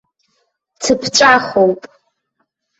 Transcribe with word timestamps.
Цыԥҵәахоуп. 0.81 1.81